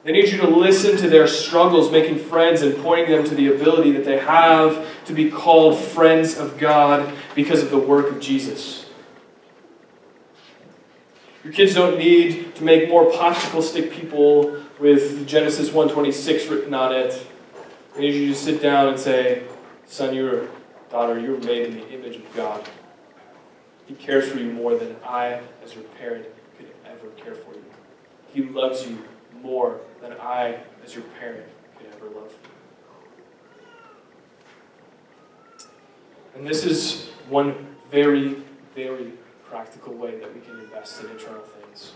[0.04, 3.54] They need you to listen to their struggles, making friends and pointing them to the
[3.54, 8.20] ability that they have to be called friends of God because of the work of
[8.20, 8.81] Jesus.
[11.44, 16.94] Your kids don't need to make more popsicle stick people with Genesis 1:26 written on
[16.94, 17.26] it.
[17.94, 19.42] They need you to sit down and say,
[19.86, 20.46] "Son, you're
[20.92, 22.68] Daughter, you are made in the image of God.
[23.86, 26.26] He cares for you more than I, as your parent,
[26.58, 27.64] could ever care for you.
[28.34, 28.98] He loves you
[29.40, 31.46] more than I, as your parent,
[31.78, 32.30] could ever love
[35.56, 35.66] you.
[36.34, 38.36] And this is one very,
[38.74, 39.12] very
[39.52, 41.92] practical way that we can invest in eternal things.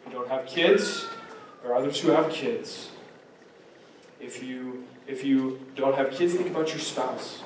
[0.00, 1.06] If you don't have kids,
[1.62, 2.90] there are others who have kids.
[4.20, 7.44] If you if you don't have kids, think about your spouse.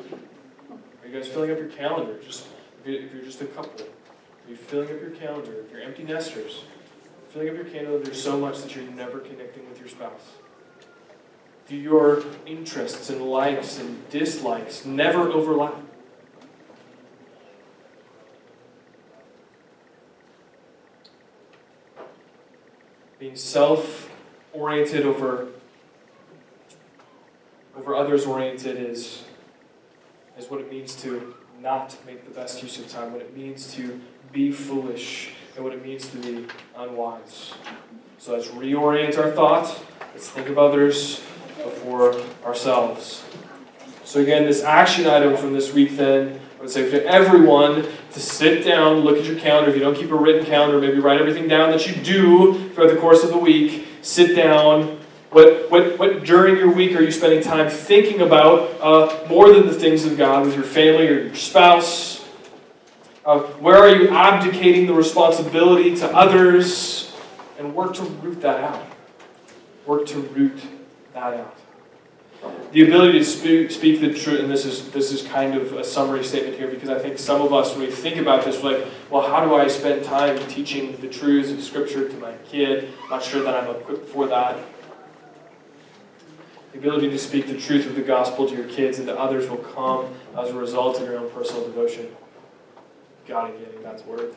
[0.00, 2.18] Are you guys filling up your calendar?
[2.20, 2.48] Just
[2.84, 5.64] if you're just a couple, are you filling up your calendar?
[5.64, 6.64] If you're empty nesters,
[7.28, 10.32] filling up your calendar, there's so much that you're never connecting with your spouse.
[11.68, 15.76] Do your interests and likes and dislikes never overlap?
[23.34, 24.10] Self
[24.52, 25.48] oriented over
[27.76, 29.24] over others oriented is,
[30.38, 33.72] is what it means to not make the best use of time, what it means
[33.74, 34.00] to
[34.32, 37.54] be foolish, and what it means to be unwise.
[38.18, 39.82] So let's reorient our thought.
[40.12, 41.22] Let's think of others
[41.56, 43.24] before ourselves.
[44.04, 48.20] So, again, this action item from this week then, I would say to everyone to
[48.20, 49.70] sit down, look at your calendar.
[49.70, 52.94] If you don't keep a written calendar, maybe write everything down that you do throughout
[52.94, 53.86] the course of the week.
[54.02, 54.98] Sit down,
[55.30, 59.66] what, what, what during your week are you spending time thinking about uh, more than
[59.66, 62.24] the things of God with your family or your spouse?
[63.24, 67.14] Uh, where are you abdicating the responsibility to others?
[67.58, 68.82] And work to root that out.
[69.84, 70.58] Work to root
[71.12, 71.59] that out.
[72.72, 75.82] The ability to speak, speak the truth, and this is, this is kind of a
[75.82, 78.78] summary statement here because I think some of us, when we think about this, we're
[78.78, 82.88] like, well, how do I spend time teaching the truths of Scripture to my kid?
[83.10, 84.56] not sure that I'm equipped for that.
[86.72, 89.50] The ability to speak the truth of the gospel to your kids and to others
[89.50, 92.06] will come as a result of your own personal devotion.
[93.26, 94.36] God and getting God's word.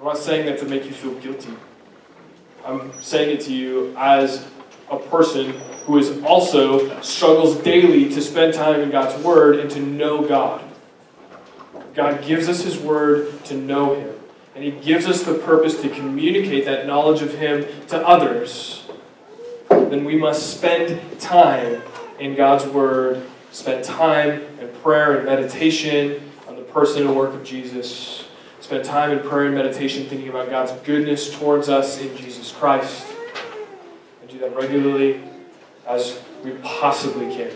[0.00, 1.54] I'm not saying that to make you feel guilty.
[2.66, 4.48] I'm saying it to you as
[4.90, 5.54] a person
[5.86, 10.62] who is also struggles daily to spend time in God's word and to know God.
[11.94, 14.14] God gives us his word to know him.
[14.54, 18.84] And he gives us the purpose to communicate that knowledge of him to others
[19.94, 21.80] then we must spend time
[22.18, 27.44] in God's Word, spend time in prayer and meditation on the person and work of
[27.44, 28.26] Jesus,
[28.60, 33.06] spend time in prayer and meditation thinking about God's goodness towards us in Jesus Christ,
[34.20, 35.22] and do that regularly
[35.86, 37.52] as we possibly can.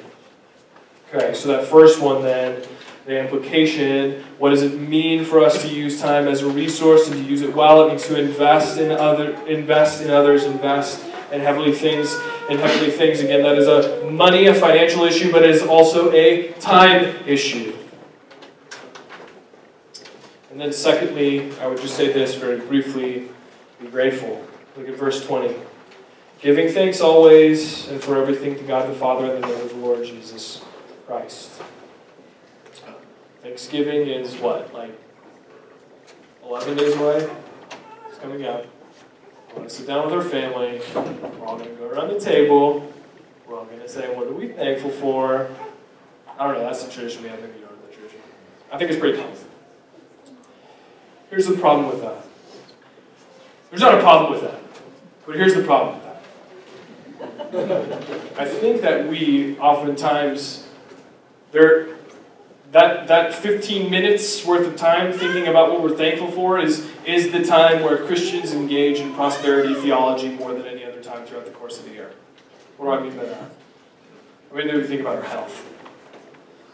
[1.12, 2.62] Okay, so that first one then,
[3.06, 7.16] the implication, what does it mean for us to use time as a resource and
[7.16, 7.84] to use it well?
[7.84, 12.14] It means to invest in other invest in others, invest and heavenly things
[12.50, 13.20] and heavenly things.
[13.20, 17.74] Again, that is a money, a financial issue, but it is also a time issue.
[20.50, 23.28] And then, secondly, I would just say this very briefly
[23.80, 24.44] be grateful.
[24.76, 25.54] Look at verse 20.
[26.40, 29.76] Giving thanks always and for everything to God the Father in the name of the
[29.76, 30.62] Lord Jesus
[31.04, 31.50] Christ.
[33.42, 34.72] Thanksgiving is what?
[34.72, 34.96] Like
[36.44, 37.28] 11 days away?
[38.08, 38.66] It's coming up.
[39.48, 40.80] We're going to sit down with our family.
[40.94, 42.92] We're all going to go around the table.
[43.48, 45.50] We're all going to say, what are we thankful for?
[46.38, 48.20] I don't know, that's the tradition we have in the tradition.
[48.70, 49.36] I think it's pretty common.
[51.30, 52.24] Here's the problem with that.
[53.70, 54.60] There's not a problem with that.
[55.26, 55.97] But here's the problem.
[57.54, 60.66] I think that we oftentimes,
[61.52, 61.96] there,
[62.72, 67.32] that, that 15 minutes worth of time thinking about what we're thankful for is, is
[67.32, 71.50] the time where Christians engage in prosperity theology more than any other time throughout the
[71.52, 72.12] course of the year.
[72.76, 73.50] What do I mean by that?
[74.52, 75.66] I mean that we think about our health.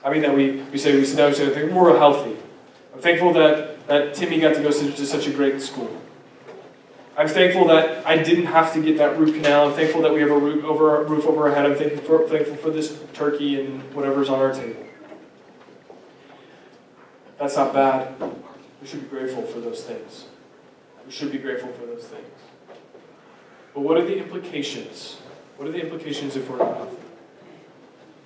[0.04, 2.36] I mean that we, we say, we sit down and say, we're healthy.
[2.92, 6.00] I'm thankful that, that Timmy got to go to such a great school.
[7.16, 9.68] I'm thankful that I didn't have to get that root canal.
[9.68, 11.64] I'm thankful that we have a roof over, roof over our head.
[11.64, 14.84] I'm thankful for, thankful for this turkey and whatever's on our table.
[17.38, 18.20] That's not bad.
[18.80, 20.26] We should be grateful for those things.
[21.06, 22.26] We should be grateful for those things.
[23.74, 25.18] But what are the implications?
[25.56, 26.96] What are the implications if we're not healthy?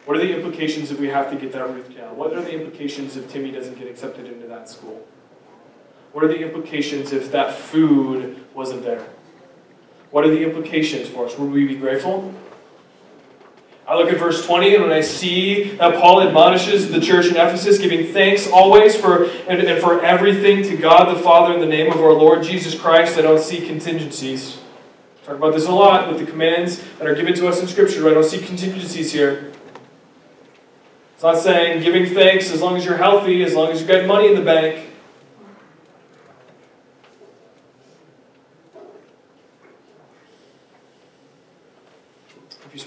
[0.07, 2.15] What are the implications if we have to get that root canal?
[2.15, 5.07] What are the implications if Timmy doesn't get accepted into that school?
[6.13, 9.07] What are the implications if that food wasn't there?
[10.11, 11.39] What are the implications for us?
[11.39, 12.35] Would we be grateful?
[13.87, 17.37] I look at verse 20, and when I see that Paul admonishes the church in
[17.37, 21.67] Ephesus, giving thanks always for and, and for everything to God the Father in the
[21.67, 24.59] name of our Lord Jesus Christ, I don't see contingencies.
[25.25, 28.09] Talk about this a lot with the commands that are given to us in Scripture.
[28.11, 29.53] I don't see contingencies here.
[31.15, 34.05] It's not saying giving thanks as long as you're healthy, as long as you've got
[34.05, 34.88] money in the bank.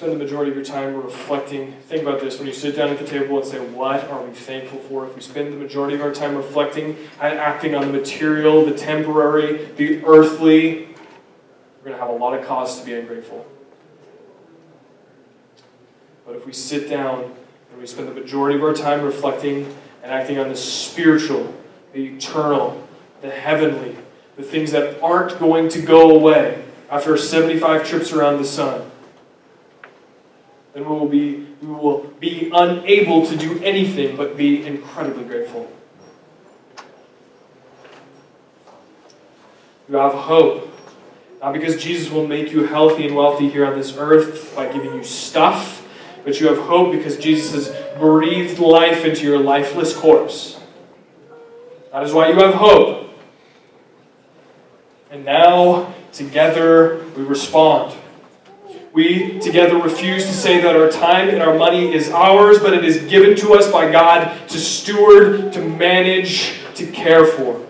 [0.01, 2.97] Spend the majority of your time reflecting, think about this when you sit down at
[2.97, 5.05] the table and say, What are we thankful for?
[5.05, 8.73] If we spend the majority of our time reflecting and acting on the material, the
[8.73, 13.45] temporary, the earthly, we're going to have a lot of cause to be ungrateful.
[16.25, 17.35] But if we sit down
[17.71, 19.71] and we spend the majority of our time reflecting
[20.01, 21.53] and acting on the spiritual,
[21.93, 22.87] the eternal,
[23.21, 23.95] the heavenly,
[24.35, 28.90] the things that aren't going to go away after 75 trips around the sun,
[30.73, 35.69] then we will be, we will be unable to do anything but be incredibly grateful.
[39.89, 40.69] You have hope.
[41.41, 44.93] Not because Jesus will make you healthy and wealthy here on this earth by giving
[44.93, 45.85] you stuff,
[46.23, 50.59] but you have hope because Jesus has breathed life into your lifeless corpse.
[51.91, 53.09] That is why you have hope.
[55.09, 57.97] And now, together, we respond.
[58.93, 62.83] We together refuse to say that our time and our money is ours, but it
[62.83, 67.65] is given to us by God to steward, to manage, to care for.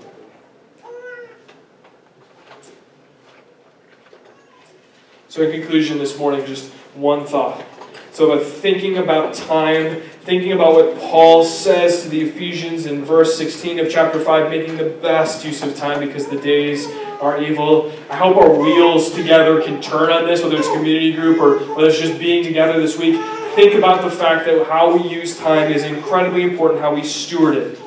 [5.30, 7.63] So, in conclusion, this morning, just one thought.
[8.11, 13.38] So, about thinking about time, thinking about what Paul says to the Ephesians in verse
[13.38, 16.88] 16 of chapter 5, making the best use of time because the days
[17.22, 17.91] are evil.
[18.09, 21.88] I hope our wheels together can turn on this, whether it's community group or whether
[21.88, 23.22] it's just being together this week.
[23.55, 27.55] Think about the fact that how we use time is incredibly important, how we steward
[27.55, 27.80] it.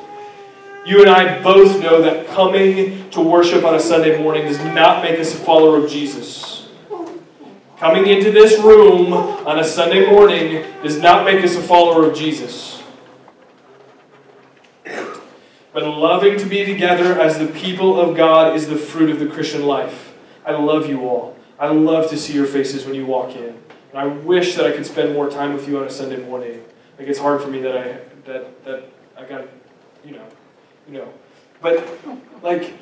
[0.85, 5.03] You and I both know that coming to worship on a Sunday morning does not
[5.03, 6.69] make us a follower of Jesus.
[7.77, 12.15] Coming into this room on a Sunday morning does not make us a follower of
[12.15, 12.81] Jesus.
[15.73, 19.27] But loving to be together as the people of God is the fruit of the
[19.27, 20.13] Christian life.
[20.45, 21.37] I love you all.
[21.57, 23.57] I love to see your faces when you walk in.
[23.91, 26.63] And I wish that I could spend more time with you on a Sunday morning.
[26.97, 29.47] Like it's hard for me that I that that I got
[30.03, 30.25] you know,
[30.87, 31.13] you know.
[31.61, 31.87] But
[32.43, 32.73] like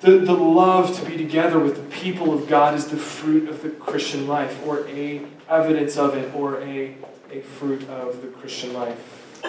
[0.00, 3.62] the, the love to be together with the people of God is the fruit of
[3.62, 6.94] the Christian life, or a evidence of it, or a,
[7.30, 9.42] a fruit of the Christian life.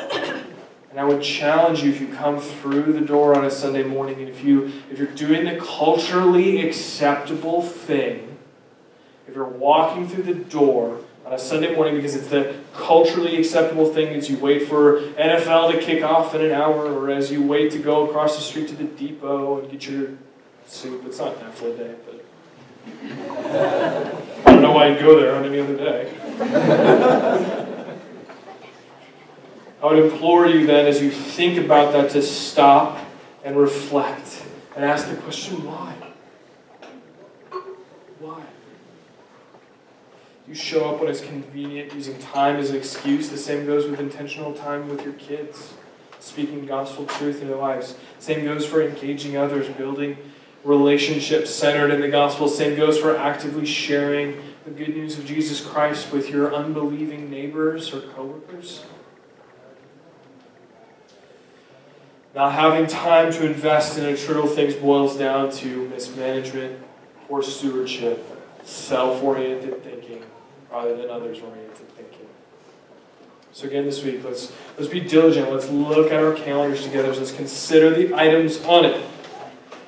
[0.98, 4.18] And I would challenge you if you come through the door on a Sunday morning
[4.18, 8.36] and if you if you're doing the culturally acceptable thing,
[9.28, 13.94] if you're walking through the door on a Sunday morning because it's the culturally acceptable
[13.94, 17.44] thing as you wait for NFL to kick off in an hour or as you
[17.44, 20.14] wait to go across the street to the depot and get your
[20.66, 21.04] soup.
[21.06, 22.26] It's not Netflix day, but
[24.48, 27.74] I don't know why you'd go there on any other day.
[29.88, 33.00] I would implore you then, as you think about that, to stop
[33.46, 34.44] and reflect
[34.76, 35.96] and ask the question why?
[38.20, 38.44] Why?
[40.46, 43.30] You show up when it's convenient, using time as an excuse.
[43.30, 45.74] The same goes with intentional time with your kids,
[46.20, 47.96] speaking gospel truth in their lives.
[48.20, 50.18] Same goes for engaging others, building
[50.66, 52.50] relationships centered in the gospel.
[52.50, 54.36] Same goes for actively sharing
[54.66, 58.84] the good news of Jesus Christ with your unbelieving neighbors or coworkers.
[62.38, 66.80] Not having time to invest in eternal things boils down to mismanagement,
[67.28, 68.24] poor stewardship,
[68.64, 70.24] self oriented thinking
[70.72, 72.28] rather than others oriented thinking.
[73.54, 75.52] So again this week, let's let's be diligent.
[75.52, 77.12] Let's look at our calendars together.
[77.12, 79.04] Let's consider the items on it.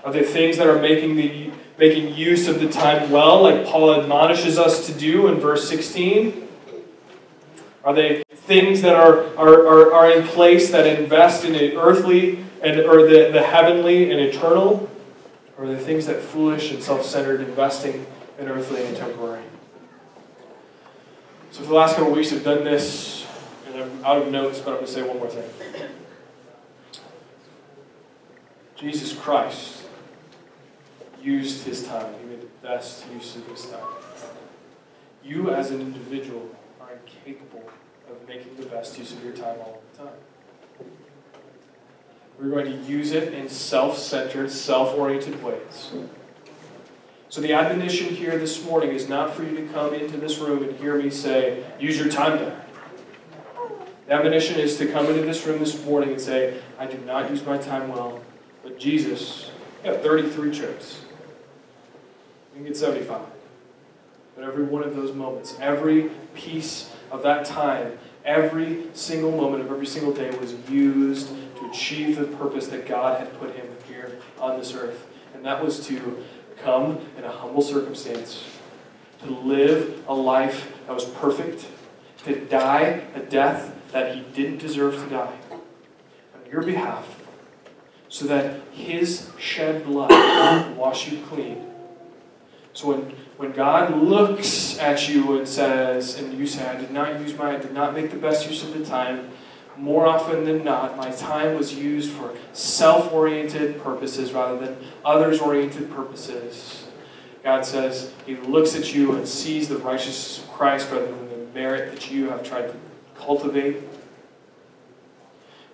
[0.03, 3.93] Are they things that are making the making use of the time well, like Paul
[3.93, 6.47] admonishes us to do in verse 16?
[7.83, 12.43] Are they things that are, are, are, are in place that invest in the earthly
[12.63, 14.89] and or the, the heavenly and eternal?
[15.55, 18.07] Or the things that foolish and self-centered investing
[18.39, 19.43] in earthly and temporary?
[21.51, 23.27] So for the last couple weeks I've done this,
[23.67, 25.89] and I'm out of notes, but I'm to say one more thing.
[28.77, 29.83] Jesus Christ
[31.21, 32.15] used his time.
[32.19, 33.83] He made the best use of his time.
[35.23, 36.49] You as an individual
[36.81, 37.69] are incapable
[38.11, 40.13] of making the best use of your time all the time.
[42.39, 45.91] We're going to use it in self centered, self oriented ways.
[47.29, 50.63] So, the admonition here this morning is not for you to come into this room
[50.63, 52.61] and hear me say, use your time better.
[54.07, 57.29] The admonition is to come into this room this morning and say, I do not
[57.29, 58.21] use my time well,
[58.63, 59.51] but Jesus,
[59.83, 61.01] you have 33 trips.
[62.53, 63.21] You can get 75.
[64.35, 69.71] But every one of those moments, every piece of that time every single moment of
[69.71, 74.19] every single day was used to achieve the purpose that God had put him here
[74.39, 75.07] on this earth.
[75.33, 76.23] And that was to
[76.61, 78.43] come in a humble circumstance,
[79.23, 81.65] to live a life that was perfect,
[82.25, 85.37] to die a death that he didn't deserve to die
[86.35, 87.19] on your behalf,
[88.09, 91.68] so that his shed blood would wash you clean.
[92.73, 93.01] So when,
[93.37, 97.55] when God looks at you and says, and you say, I did not use my,
[97.55, 99.31] I did not make the best use of the time,
[99.79, 105.39] more often than not, my time was used for self oriented purposes rather than others
[105.39, 106.85] oriented purposes.
[107.43, 111.53] God says, He looks at you and sees the righteousness of Christ rather than the
[111.53, 112.75] merit that you have tried to
[113.15, 113.77] cultivate.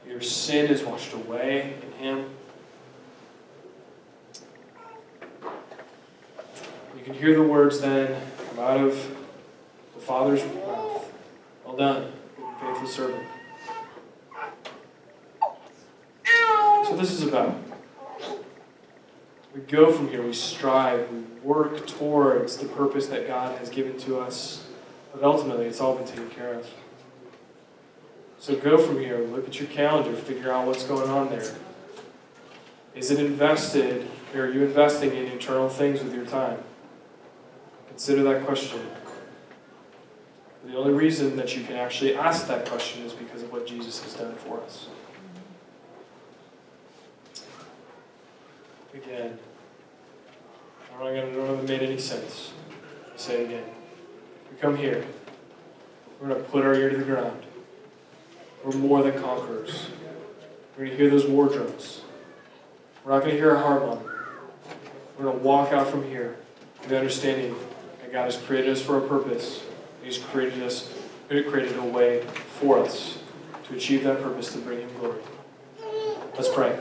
[0.08, 2.30] Your sin is washed away in Him.
[7.06, 9.16] Can hear the words then come out of
[9.94, 11.14] the Father's mouth.
[11.64, 12.12] Well done,
[12.60, 13.28] faithful servant.
[16.26, 17.58] So this is about.
[19.54, 24.00] We go from here, we strive, we work towards the purpose that God has given
[24.00, 24.66] to us,
[25.14, 26.68] but ultimately it's all been taken care of.
[28.40, 31.54] So go from here, look at your calendar, figure out what's going on there.
[32.96, 36.58] Is it invested, or are you investing in eternal things with your time?
[37.96, 38.82] Consider that question.
[40.66, 44.04] The only reason that you can actually ask that question is because of what Jesus
[44.04, 44.90] has done for us.
[48.94, 49.40] Again,
[50.94, 52.52] I don't know if it made any sense.
[53.14, 53.64] I'll say it again.
[54.52, 55.06] We come here.
[56.20, 57.44] We're going to put our ear to the ground.
[58.66, 59.88] We're more than conquerors.
[60.78, 62.02] We're going to hear those war drums.
[63.06, 64.04] We're not going to hear a harmonica.
[65.18, 66.36] We're going to walk out from here
[66.82, 67.56] with the understanding
[68.16, 69.62] God has created us for a purpose.
[70.02, 70.90] He's created us,
[71.28, 72.22] created a way
[72.62, 73.18] for us
[73.68, 75.20] to achieve that purpose to bring Him glory.
[76.34, 76.80] Let's pray.